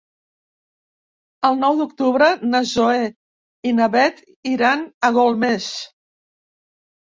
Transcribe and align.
El 1.49 1.59
nou 1.63 1.77
d'octubre 1.81 2.31
na 2.55 2.63
Zoè 2.71 3.05
i 3.71 3.75
na 3.81 3.91
Bet 3.99 4.25
iran 4.55 4.85
a 5.11 5.15
Golmés. 5.21 5.71